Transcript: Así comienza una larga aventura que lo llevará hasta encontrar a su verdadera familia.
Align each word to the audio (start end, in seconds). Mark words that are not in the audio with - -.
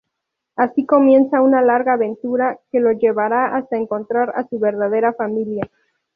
Así 0.55 0.87
comienza 0.87 1.43
una 1.43 1.61
larga 1.61 1.93
aventura 1.93 2.59
que 2.71 2.79
lo 2.79 2.91
llevará 2.93 3.55
hasta 3.55 3.77
encontrar 3.77 4.33
a 4.35 4.47
su 4.47 4.57
verdadera 4.57 5.13
familia. 5.13 5.69